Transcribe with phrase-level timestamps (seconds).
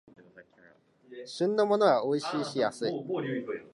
[1.27, 2.91] 旬のものはおいしいし安い